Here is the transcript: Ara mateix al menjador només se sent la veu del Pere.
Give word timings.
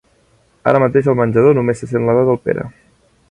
Ara 0.71 0.79
mateix 0.83 1.09
al 1.11 1.17
menjador 1.19 1.55
només 1.59 1.83
se 1.85 1.91
sent 1.93 2.09
la 2.09 2.15
veu 2.21 2.29
del 2.31 2.43
Pere. 2.47 2.69